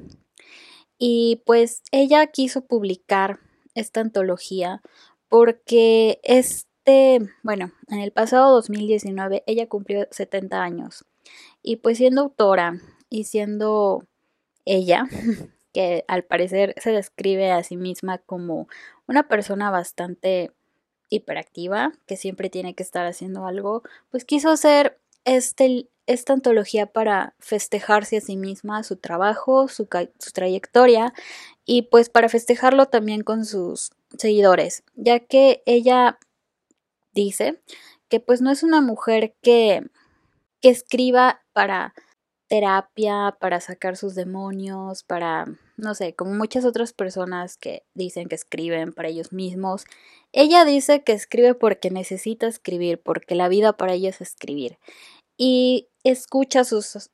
Y 0.98 1.42
pues 1.46 1.82
ella 1.94 2.28
quiso 2.28 2.66
publicar 2.66 3.40
esta 3.76 4.02
antología 4.02 4.82
porque 5.30 6.20
este, 6.24 7.20
bueno, 7.44 7.72
en 7.88 8.00
el 8.00 8.12
pasado 8.12 8.54
2019 8.56 9.44
ella 9.48 9.70
cumplió 9.70 10.06
70 10.12 10.62
años 10.62 11.06
y 11.62 11.78
pues 11.78 12.00
siendo 12.00 12.24
autora 12.24 12.82
y 13.10 13.26
siendo 13.26 14.04
ella, 14.66 15.08
que 15.74 16.04
al 16.08 16.24
parecer 16.24 16.76
se 16.82 16.92
describe 16.92 17.52
a 17.52 17.64
sí 17.64 17.78
misma 17.78 18.18
como 18.18 18.68
una 19.08 19.28
persona 19.28 19.72
bastante 19.72 20.52
hiperactiva, 21.10 21.92
que 22.06 22.18
siempre 22.18 22.50
tiene 22.50 22.76
que 22.76 22.84
estar 22.84 23.06
haciendo 23.06 23.46
algo, 23.48 23.84
pues 24.12 24.26
quiso 24.26 24.50
hacer 24.50 25.00
este, 25.26 25.88
esta 26.06 26.34
antología 26.34 26.88
para 26.88 27.34
festejarse 27.40 28.18
a 28.18 28.22
sí 28.22 28.38
misma, 28.38 28.84
su 28.84 28.96
trabajo, 28.96 29.68
su, 29.68 29.88
su 30.20 30.32
trayectoria 30.32 31.14
y 31.66 31.84
pues 31.84 32.10
para 32.10 32.30
festejarlo 32.30 32.88
también 32.88 33.22
con 33.24 33.46
sus 33.46 33.92
seguidores, 34.18 34.84
ya 34.96 35.20
que 35.20 35.62
ella 35.66 36.20
dice 37.14 37.62
que 38.08 38.20
pues 38.20 38.42
no 38.42 38.52
es 38.52 38.64
una 38.64 38.82
mujer 38.82 39.36
que, 39.42 39.84
que 40.62 40.70
escriba 40.70 41.42
para 41.54 41.94
terapia, 42.50 43.38
para 43.40 43.62
sacar 43.62 43.96
sus 43.96 44.16
demonios, 44.16 45.04
para, 45.04 45.46
no 45.78 45.94
sé, 45.94 46.16
como 46.16 46.34
muchas 46.34 46.66
otras 46.66 46.92
personas 46.94 47.58
que 47.58 47.84
dicen 47.94 48.28
que 48.28 48.36
escriben 48.36 48.92
para 48.92 49.08
ellos 49.08 49.32
mismos. 49.32 49.86
Ella 50.34 50.66
dice 50.66 51.04
que 51.04 51.14
escribe 51.14 51.54
porque 51.54 51.92
necesita 51.92 52.48
escribir, 52.48 53.02
porque 53.02 53.36
la 53.36 53.48
vida 53.48 53.74
para 53.74 53.94
ella 53.94 54.10
es 54.10 54.20
escribir. 54.20 54.80
Y 55.38 55.88
escucha 56.04 56.62
a 56.62 56.64
sus, 56.66 57.12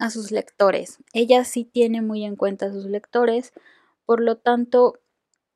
a 0.00 0.10
sus 0.10 0.32
lectores. 0.32 0.98
Ella 1.12 1.44
sí 1.44 1.64
tiene 1.64 2.00
muy 2.00 2.24
en 2.24 2.34
cuenta 2.34 2.66
a 2.66 2.72
sus 2.72 2.86
lectores, 2.86 3.52
por 4.06 4.20
lo 4.20 4.38
tanto, 4.38 4.98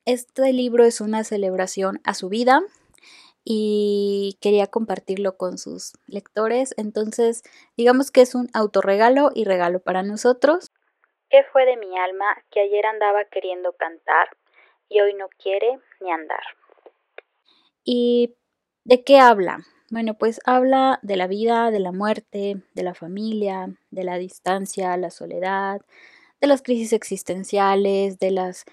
este 0.05 0.53
libro 0.53 0.85
es 0.85 1.01
una 1.01 1.25
celebración 1.25 2.01
a 2.05 2.15
su 2.15 2.29
vida 2.29 2.63
y 3.49 4.37
quería 4.41 4.67
compartirlo 4.67 5.37
con 5.37 5.57
sus 5.57 5.93
lectores. 6.09 6.75
Entonces, 6.77 7.45
digamos 7.77 8.11
que 8.11 8.21
es 8.23 8.35
un 8.35 8.49
autorregalo 8.53 9.31
y 9.33 9.45
regalo 9.45 9.79
para 9.79 10.03
nosotros. 10.03 10.73
¿Qué 11.31 11.45
fue 11.53 11.65
de 11.65 11.77
mi 11.77 11.97
alma 11.97 12.27
que 12.51 12.61
ayer 12.61 12.85
andaba 12.85 13.25
queriendo 13.27 13.73
cantar 13.75 14.37
y 14.89 15.01
hoy 15.01 15.15
no 15.15 15.29
quiere 15.41 15.79
ni 16.01 16.11
andar? 16.11 16.43
¿Y 17.85 18.35
de 18.83 19.05
qué 19.05 19.21
habla? 19.21 19.61
Bueno, 19.93 20.15
pues 20.15 20.41
habla 20.45 20.99
de 21.03 21.15
la 21.15 21.29
vida, 21.29 21.71
de 21.71 21.79
la 21.79 21.93
muerte, 21.93 22.65
de 22.75 22.83
la 22.83 22.95
familia, 22.95 23.69
de 23.93 24.03
la 24.03 24.19
distancia, 24.19 24.97
la 24.97 25.11
soledad, 25.11 25.83
de 26.41 26.49
las 26.49 26.63
crisis 26.63 26.93
existenciales, 26.93 28.19
de 28.19 28.33
las 28.33 28.65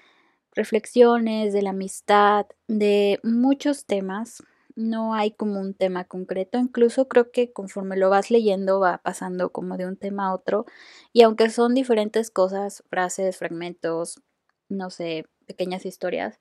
reflexiones, 0.52 1.52
de 1.52 1.62
la 1.62 1.70
amistad, 1.70 2.46
de 2.66 3.20
muchos 3.22 3.86
temas. 3.86 4.42
No 4.76 5.14
hay 5.14 5.30
como 5.32 5.60
un 5.60 5.74
tema 5.74 6.04
concreto, 6.04 6.58
incluso 6.58 7.06
creo 7.08 7.30
que 7.30 7.52
conforme 7.52 7.96
lo 7.96 8.10
vas 8.10 8.30
leyendo 8.30 8.80
va 8.80 8.98
pasando 8.98 9.50
como 9.50 9.76
de 9.76 9.86
un 9.86 9.96
tema 9.96 10.26
a 10.26 10.34
otro 10.34 10.66
y 11.12 11.22
aunque 11.22 11.48
son 11.50 11.74
diferentes 11.74 12.30
cosas, 12.30 12.82
frases, 12.90 13.36
fragmentos, 13.36 14.20
no 14.68 14.90
sé, 14.90 15.26
pequeñas 15.46 15.86
historias, 15.86 16.38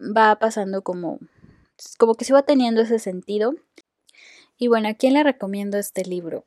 va 0.00 0.38
pasando 0.38 0.82
como 0.82 1.18
como 1.98 2.14
que 2.14 2.24
se 2.24 2.32
va 2.32 2.42
teniendo 2.42 2.82
ese 2.82 2.98
sentido. 2.98 3.54
Y 4.58 4.68
bueno, 4.68 4.88
¿a 4.88 4.94
quién 4.94 5.14
le 5.14 5.22
recomiendo 5.22 5.78
este 5.78 6.04
libro? 6.04 6.44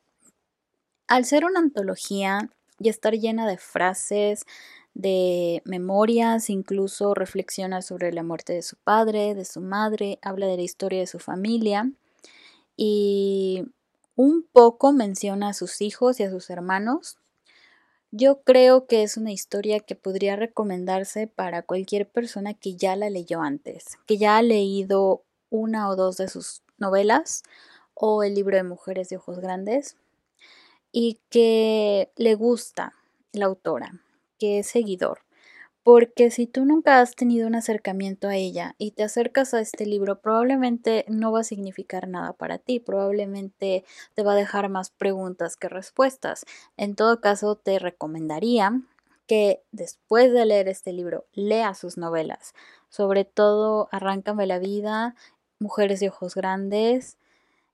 Al 1.07 1.25
ser 1.25 1.45
una 1.45 1.59
antología 1.59 2.49
y 2.79 2.89
estar 2.89 3.13
llena 3.13 3.47
de 3.47 3.57
frases, 3.57 4.45
de 4.93 5.61
memorias, 5.65 6.49
incluso 6.49 7.13
reflexiona 7.13 7.81
sobre 7.81 8.13
la 8.13 8.23
muerte 8.23 8.53
de 8.53 8.61
su 8.61 8.75
padre, 8.77 9.33
de 9.33 9.45
su 9.45 9.61
madre, 9.61 10.19
habla 10.21 10.47
de 10.47 10.57
la 10.57 10.63
historia 10.63 10.99
de 10.99 11.07
su 11.07 11.19
familia 11.19 11.91
y 12.77 13.63
un 14.15 14.43
poco 14.51 14.93
menciona 14.93 15.49
a 15.49 15.53
sus 15.53 15.81
hijos 15.81 16.19
y 16.19 16.23
a 16.23 16.29
sus 16.29 16.49
hermanos. 16.49 17.17
Yo 18.11 18.43
creo 18.43 18.85
que 18.85 19.01
es 19.01 19.17
una 19.17 19.31
historia 19.31 19.79
que 19.79 19.95
podría 19.95 20.35
recomendarse 20.35 21.25
para 21.25 21.63
cualquier 21.63 22.07
persona 22.07 22.53
que 22.53 22.75
ya 22.75 22.95
la 22.95 23.09
leyó 23.09 23.41
antes, 23.41 23.97
que 24.05 24.19
ya 24.19 24.37
ha 24.37 24.43
leído 24.43 25.23
una 25.49 25.89
o 25.89 25.95
dos 25.95 26.17
de 26.17 26.27
sus 26.27 26.61
novelas 26.77 27.41
o 27.95 28.23
el 28.23 28.35
libro 28.35 28.57
de 28.57 28.63
Mujeres 28.63 29.09
de 29.09 29.17
Ojos 29.17 29.39
Grandes 29.39 29.97
y 30.93 31.19
que 31.29 32.13
le 32.15 32.35
gusta 32.35 32.93
la 33.33 33.47
autora 33.47 33.99
que 34.39 34.59
es 34.59 34.67
seguidor. 34.67 35.19
Porque 35.83 36.31
si 36.31 36.47
tú 36.47 36.63
nunca 36.63 37.01
has 37.01 37.15
tenido 37.15 37.45
un 37.45 37.55
acercamiento 37.55 38.29
a 38.29 38.37
ella 38.37 38.73
y 38.77 38.91
te 38.91 39.03
acercas 39.03 39.53
a 39.53 39.59
este 39.59 39.85
libro, 39.85 40.21
probablemente 40.21 41.03
no 41.09 41.33
va 41.33 41.41
a 41.41 41.43
significar 41.43 42.07
nada 42.07 42.31
para 42.31 42.57
ti, 42.57 42.79
probablemente 42.79 43.83
te 44.13 44.23
va 44.23 44.31
a 44.31 44.37
dejar 44.37 44.69
más 44.69 44.91
preguntas 44.91 45.57
que 45.57 45.67
respuestas. 45.67 46.45
En 46.77 46.95
todo 46.95 47.19
caso, 47.19 47.55
te 47.55 47.79
recomendaría 47.79 48.81
que 49.27 49.61
después 49.71 50.31
de 50.31 50.45
leer 50.45 50.69
este 50.69 50.93
libro, 50.93 51.25
lea 51.33 51.73
sus 51.73 51.97
novelas, 51.97 52.53
sobre 52.89 53.25
todo 53.25 53.89
Arráncame 53.91 54.47
la 54.47 54.59
vida, 54.59 55.15
Mujeres 55.59 55.99
de 55.99 56.09
Ojos 56.09 56.35
Grandes. 56.35 57.17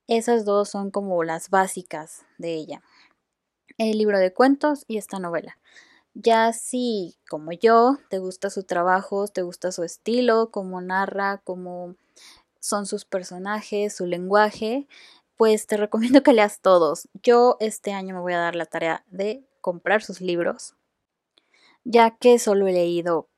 Esas 0.08 0.46
dos 0.46 0.70
son 0.70 0.90
como 0.90 1.24
las 1.24 1.52
básicas 1.52 2.26
de 2.40 2.56
ella. 2.56 2.82
El 3.80 3.98
libro 3.98 4.20
de 4.20 4.34
cuentos 4.34 4.84
y 4.90 4.98
esta 4.98 5.20
novela. 5.20 5.58
Ya 6.14 6.52
si, 6.52 7.16
como 7.30 7.54
yo, 7.54 7.98
te 8.10 8.20
gusta 8.20 8.50
su 8.50 8.64
trabajo, 8.64 9.30
te 9.30 9.42
gusta 9.42 9.72
su 9.72 9.84
estilo, 9.84 10.52
cómo 10.52 10.82
narra, 10.82 11.38
cómo 11.46 11.96
son 12.60 12.86
sus 12.86 13.06
personajes, 13.06 13.96
su 13.96 14.06
lenguaje, 14.06 14.86
pues 15.38 15.66
te 15.66 15.78
recomiendo 15.78 16.24
que 16.24 16.34
leas 16.34 16.60
todos. 16.60 17.08
Yo 17.24 17.56
este 17.62 17.94
año 17.94 18.16
me 18.16 18.20
voy 18.20 18.34
a 18.34 18.40
dar 18.40 18.58
la 18.58 18.66
tarea 18.66 19.06
de 19.08 19.48
comprar 19.62 20.04
sus 20.04 20.20
libros, 20.20 20.76
ya 21.86 22.12
que 22.18 22.38
solo 22.38 22.68
he 22.68 22.74
leído 22.74 23.30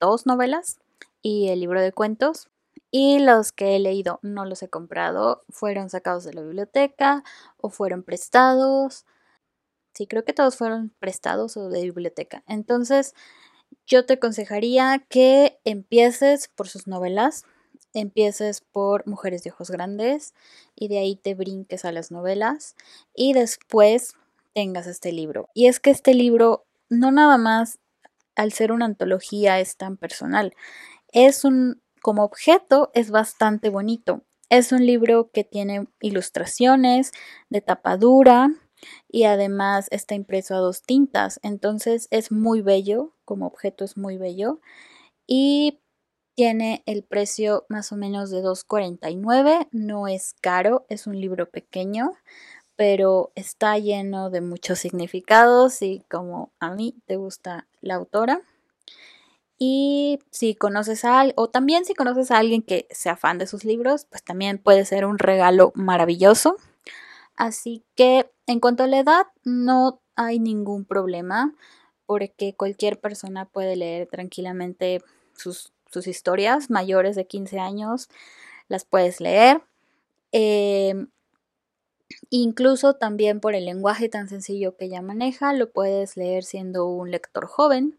dos 0.00 0.26
novelas 0.26 0.80
y 1.22 1.48
el 1.48 1.60
libro 1.60 1.80
de 1.80 1.92
cuentos. 1.92 2.50
Y 2.90 3.20
los 3.20 3.52
que 3.52 3.76
he 3.76 3.78
leído 3.78 4.18
no 4.20 4.44
los 4.44 4.62
he 4.62 4.68
comprado, 4.68 5.44
fueron 5.48 5.88
sacados 5.88 6.24
de 6.24 6.34
la 6.34 6.42
biblioteca 6.42 7.24
o 7.56 7.70
fueron 7.70 8.02
prestados 8.02 9.06
Sí, 9.94 10.06
creo 10.06 10.24
que 10.24 10.32
todos 10.32 10.56
fueron 10.56 10.90
prestados 10.98 11.56
o 11.56 11.68
de 11.68 11.82
biblioteca. 11.82 12.42
Entonces, 12.46 13.14
yo 13.86 14.06
te 14.06 14.14
aconsejaría 14.14 15.04
que 15.08 15.58
empieces 15.64 16.48
por 16.48 16.68
sus 16.68 16.86
novelas, 16.86 17.44
empieces 17.94 18.60
por 18.60 19.06
Mujeres 19.06 19.42
de 19.42 19.50
Ojos 19.50 19.70
Grandes 19.70 20.34
y 20.74 20.88
de 20.88 20.98
ahí 20.98 21.16
te 21.16 21.34
brinques 21.34 21.84
a 21.84 21.92
las 21.92 22.10
novelas 22.10 22.74
y 23.14 23.34
después 23.34 24.14
tengas 24.54 24.86
este 24.86 25.12
libro. 25.12 25.48
Y 25.54 25.66
es 25.66 25.80
que 25.80 25.90
este 25.90 26.14
libro 26.14 26.64
no 26.88 27.10
nada 27.10 27.38
más 27.38 27.78
al 28.34 28.52
ser 28.52 28.72
una 28.72 28.86
antología 28.86 29.60
es 29.60 29.76
tan 29.76 29.98
personal, 29.98 30.54
es 31.12 31.44
un 31.44 31.82
como 32.02 32.24
objeto 32.24 32.90
es 32.94 33.10
bastante 33.10 33.70
bonito. 33.70 34.24
Es 34.50 34.72
un 34.72 34.84
libro 34.84 35.30
que 35.32 35.44
tiene 35.44 35.86
ilustraciones 36.00 37.12
de 37.48 37.62
tapadura, 37.62 38.50
y 39.08 39.24
además 39.24 39.88
está 39.90 40.14
impreso 40.14 40.54
a 40.54 40.58
dos 40.58 40.82
tintas, 40.82 41.40
entonces 41.42 42.08
es 42.10 42.32
muy 42.32 42.62
bello, 42.62 43.14
como 43.24 43.46
objeto 43.46 43.84
es 43.84 43.96
muy 43.96 44.18
bello 44.18 44.60
y 45.26 45.80
tiene 46.34 46.82
el 46.86 47.04
precio 47.04 47.66
más 47.68 47.92
o 47.92 47.96
menos 47.96 48.30
de 48.30 48.42
2.49, 48.42 49.68
no 49.72 50.08
es 50.08 50.34
caro, 50.40 50.86
es 50.88 51.06
un 51.06 51.20
libro 51.20 51.50
pequeño, 51.50 52.12
pero 52.76 53.32
está 53.34 53.78
lleno 53.78 54.30
de 54.30 54.40
muchos 54.40 54.78
significados 54.78 55.82
y 55.82 56.04
como 56.10 56.52
a 56.58 56.70
mí 56.74 56.96
te 57.06 57.16
gusta 57.16 57.68
la 57.80 57.96
autora. 57.96 58.40
Y 59.58 60.18
si 60.30 60.56
conoces 60.56 61.04
a 61.04 61.20
alguien, 61.20 61.34
o 61.36 61.48
también 61.48 61.84
si 61.84 61.94
conoces 61.94 62.30
a 62.32 62.38
alguien 62.38 62.62
que 62.62 62.88
sea 62.90 63.16
fan 63.16 63.38
de 63.38 63.46
sus 63.46 63.64
libros, 63.64 64.06
pues 64.06 64.24
también 64.24 64.58
puede 64.58 64.84
ser 64.84 65.04
un 65.04 65.18
regalo 65.18 65.70
maravilloso. 65.76 66.56
Así 67.36 67.84
que 67.94 68.30
en 68.46 68.60
cuanto 68.60 68.84
a 68.84 68.86
la 68.86 68.98
edad, 68.98 69.26
no 69.44 70.00
hay 70.16 70.38
ningún 70.38 70.84
problema 70.84 71.54
porque 72.06 72.54
cualquier 72.54 73.00
persona 73.00 73.46
puede 73.46 73.76
leer 73.76 74.08
tranquilamente 74.08 75.02
sus, 75.34 75.72
historias 76.06 76.70
mayores 76.70 77.16
de 77.16 77.26
15 77.26 77.58
años, 77.58 78.08
las 78.68 78.84
puedes 78.84 79.20
leer. 79.20 79.62
Em, 80.32 81.08
Incluso 82.30 82.94
también 82.94 83.40
por 83.40 83.54
el 83.54 83.66
lenguaje 83.66 84.08
tan 84.08 84.28
sencillo 84.28 84.76
que 84.76 84.86
ella 84.86 85.02
maneja, 85.02 85.52
lo 85.52 85.70
puedes 85.70 86.16
leer 86.16 86.44
siendo 86.44 86.86
un 86.86 87.10
lector 87.10 87.46
joven, 87.46 87.98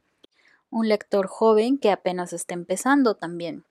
un 0.69 0.87
lector 0.87 1.27
joven 1.27 1.77
que 1.77 1.91
apenas 1.91 2.33
está 2.33 2.53
empezando 2.53 3.15
también. 3.15 3.63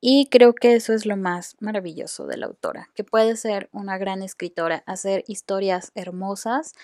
Y 0.00 0.28
creo 0.30 0.54
que 0.54 0.74
eso 0.74 0.92
es 0.92 1.06
lo 1.06 1.16
más 1.16 1.56
maravilloso 1.60 2.26
de 2.26 2.36
la 2.36 2.46
autora, 2.46 2.90
que 2.94 3.04
puede 3.04 3.36
ser 3.36 3.68
una 3.72 3.98
gran 3.98 4.22
escritora, 4.22 4.82
hacer 4.86 5.24
historias 5.26 5.90
hermosas, 5.94 6.74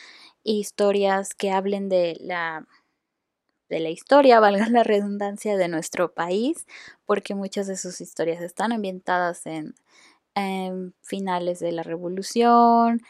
historias 0.44 1.34
que 1.34 1.50
hablen 1.50 1.88
de 1.88 2.16
la 2.20 2.66
de 3.72 3.80
la 3.80 3.90
historia, 3.90 4.38
valga 4.40 4.68
la 4.68 4.84
redundancia, 4.84 5.56
de 5.56 5.68
nuestro 5.68 6.12
país, 6.12 6.66
porque 7.06 7.34
muchas 7.34 7.66
de 7.66 7.76
sus 7.76 8.00
historias 8.00 8.42
están 8.42 8.72
ambientadas 8.72 9.46
en, 9.46 9.74
finales 11.02 11.60
de 11.60 11.72
la 11.72 11.82
revolución, 11.82 13.02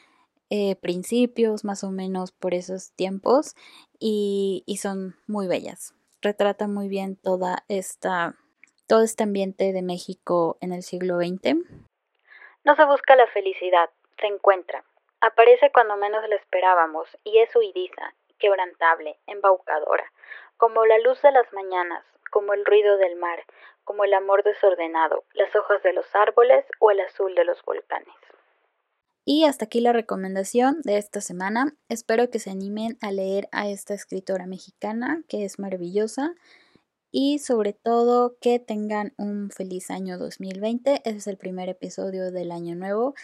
eh, 0.51 0.75
principios 0.77 1.65
más 1.65 1.85
o 1.85 1.93
menos 1.93 2.33
por 2.33 2.53
esos 2.53 2.91
tiempos 2.93 3.55
y, 4.01 4.65
y 4.67 4.79
son 4.79 5.15
muy 5.29 5.47
bellas. 5.47 5.95
Retrata 6.21 6.67
muy 6.67 6.89
bien 6.89 7.15
toda 7.15 7.65
esta, 7.69 8.35
todo 8.87 9.03
este 9.03 9.23
ambiente 9.23 9.73
de 9.73 9.83
México 9.83 10.57
en 10.61 10.73
el 10.73 10.83
siglo 10.83 11.19
XX. 11.19 11.57
No 12.65 12.77
se 12.77 12.85
busca 12.85 13.17
la 13.17 13.27
felicidad, 13.29 13.91
se 14.21 14.27
encuentra. 14.27 14.85
Aparece 15.21 15.71
cuando 15.73 15.97
menos 15.97 16.29
la 16.29 16.37
esperábamos 16.37 17.09
y 17.25 17.39
es 17.39 17.55
huidiza, 17.55 18.15
quebrantable, 18.39 19.17
embaucadora, 19.27 20.05
como 20.57 20.85
la 20.87 20.99
luz 20.99 21.21
de 21.23 21.33
las 21.33 21.53
mañanas, 21.53 22.05
como 22.31 22.55
el 22.55 22.65
ruido 22.65 22.97
del 22.99 23.17
mar, 23.17 23.45
como 23.85 24.05
el 24.05 24.15
amor 24.15 24.43
desordenado, 24.43 25.25
las 25.35 25.55
hojas 25.55 25.83
de 25.83 25.93
los 25.93 26.07
árboles 26.15 26.65
o 26.79 26.91
el 26.91 27.01
azul 27.01 27.35
de 27.35 27.45
los 27.45 27.63
volcanes. 27.65 28.15
Y 29.25 29.45
hasta 29.45 29.67
aquí 29.67 29.81
la 29.81 29.93
recomendación 29.93 30.81
de 30.83 30.97
esta 30.97 31.21
semana. 31.21 31.75
Espero 31.89 32.29
que 32.31 32.41
se 32.41 32.51
animen 32.51 32.99
a 33.01 33.13
leer 33.13 33.49
a 33.53 33.69
esta 33.69 33.95
escritora 33.95 34.47
mexicana 34.47 35.23
que 35.29 35.45
es 35.45 35.61
maravillosa 35.61 36.35
y 37.13 37.39
sobre 37.39 37.75
todo 37.75 38.37
que 38.41 38.59
tengan 38.59 39.13
un 39.19 39.51
feliz 39.51 39.91
año 39.91 40.19
2020. 40.19 41.03
Ese 41.05 41.19
es 41.19 41.27
el 41.27 41.37
primer 41.37 41.69
episodio 41.69 42.33
del 42.33 42.51
año 42.51 42.75
nuevo 42.75 43.15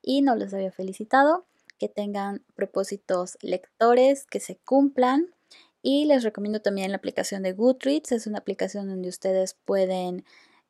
y 0.00 0.22
no 0.22 0.34
les 0.34 0.52
había 0.54 0.72
felicitado. 0.72 1.44
Que 1.78 1.88
tengan 1.88 2.42
propósitos 2.54 3.36
lectores, 3.42 4.26
que 4.26 4.40
se 4.40 4.56
cumplan 4.56 5.34
y 5.82 6.06
les 6.06 6.22
recomiendo 6.22 6.62
también 6.62 6.90
la 6.90 6.96
aplicación 6.96 7.42
de 7.42 7.52
Goodreads. 7.52 8.12
Es 8.12 8.26
una 8.26 8.38
aplicación 8.38 8.88
donde 8.88 9.10
ustedes 9.10 9.54
pueden 9.66 10.24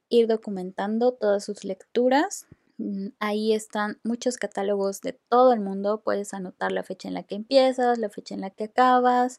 ir 0.08 0.26
documentando 0.26 1.12
todas 1.12 1.44
sus 1.44 1.62
lecturas. 1.64 2.46
Mm, 2.78 3.08
ahí 3.20 3.52
están 3.52 4.00
muchos 4.02 4.36
catálogos 4.36 5.00
de 5.02 5.12
todo 5.28 5.52
el 5.52 5.60
mundo. 5.60 6.02
Puedes 6.02 6.34
anotar 6.34 6.72
la 6.72 6.82
fecha 6.82 7.06
en 7.06 7.14
la 7.14 7.22
que 7.22 7.36
empiezas, 7.36 7.98
la 7.98 8.10
fecha 8.10 8.34
en 8.34 8.40
la 8.40 8.50
que 8.50 8.64
acabas, 8.64 9.38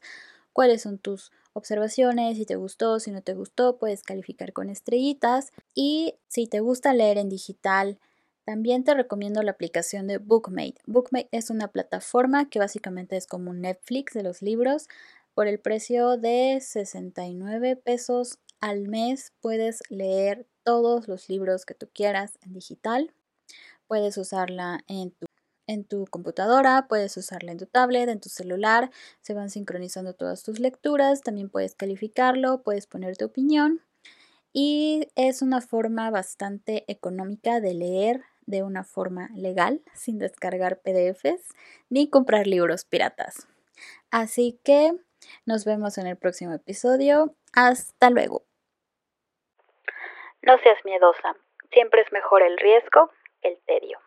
cuáles 0.53 0.83
son 0.83 0.99
tus 0.99 1.31
observaciones, 1.55 2.37
si 2.37 2.45
te 2.45 2.57
gustó, 2.57 2.99
si 2.99 3.11
no 3.11 3.21
te 3.21 3.33
gustó, 3.33 3.77
puedes 3.77 4.03
calificar 4.03 4.51
con 4.51 4.69
estrellitas. 4.69 5.53
Y 5.73 6.15
si 6.27 6.47
te 6.47 6.59
gusta 6.59 6.93
leer 6.93 7.17
en 7.17 7.29
digital, 7.29 7.97
también 8.43 8.83
te 8.83 8.93
recomiendo 8.93 9.41
la 9.41 9.51
aplicación 9.51 10.05
de 10.05 10.17
Bookmate. 10.17 10.75
Bookmate 10.85 11.29
es 11.31 11.49
una 11.49 11.69
plataforma 11.69 12.49
que 12.49 12.59
básicamente 12.59 13.15
es 13.15 13.25
como 13.25 13.51
un 13.51 13.61
Netflix 13.61 14.13
de 14.13 14.23
los 14.23 14.41
libros. 14.41 14.87
Por 15.33 15.47
el 15.47 15.59
precio 15.59 16.17
de 16.17 16.59
69 16.61 17.77
pesos 17.77 18.37
al 18.59 18.87
mes 18.89 19.31
puedes 19.39 19.81
leer 19.89 20.45
todos 20.63 21.07
los 21.07 21.29
libros 21.29 21.65
que 21.65 21.73
tú 21.73 21.87
quieras 21.91 22.37
en 22.41 22.53
digital. 22.53 23.13
Puedes 23.87 24.17
usarla 24.17 24.83
en 24.87 25.11
tu, 25.11 25.25
en 25.67 25.83
tu 25.85 26.05
computadora, 26.05 26.87
puedes 26.87 27.15
usarla 27.17 27.51
en 27.51 27.57
tu 27.57 27.65
tablet, 27.65 28.09
en 28.09 28.19
tu 28.19 28.29
celular. 28.29 28.89
Se 29.21 29.33
van 29.33 29.49
sincronizando 29.49 30.13
todas 30.13 30.43
tus 30.43 30.59
lecturas. 30.59 31.21
También 31.21 31.49
puedes 31.49 31.75
calificarlo, 31.75 32.61
puedes 32.63 32.87
poner 32.87 33.17
tu 33.17 33.25
opinión. 33.25 33.81
Y 34.53 35.09
es 35.15 35.41
una 35.41 35.61
forma 35.61 36.09
bastante 36.11 36.85
económica 36.87 37.59
de 37.59 37.73
leer 37.73 38.21
de 38.45 38.63
una 38.63 38.83
forma 38.83 39.29
legal, 39.35 39.81
sin 39.93 40.19
descargar 40.19 40.79
PDFs 40.79 41.49
ni 41.89 42.09
comprar 42.09 42.47
libros 42.47 42.85
piratas. 42.85 43.47
Así 44.11 44.59
que 44.63 44.93
nos 45.45 45.65
vemos 45.65 45.97
en 45.97 46.07
el 46.07 46.17
próximo 46.17 46.53
episodio. 46.53 47.35
Hasta 47.53 48.09
luego. 48.09 48.43
No 50.41 50.57
seas 50.59 50.77
miedosa. 50.85 51.35
Siempre 51.71 52.01
es 52.01 52.11
mejor 52.11 52.43
el 52.43 52.57
riesgo 52.57 53.11
que 53.41 53.49
el 53.49 53.57
tedio. 53.65 53.99